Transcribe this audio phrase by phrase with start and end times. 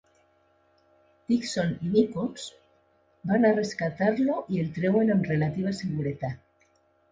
[1.31, 2.47] Dixon i Nichols
[3.33, 6.45] van a rescatar-lo i el treuen amb relativa seguretat.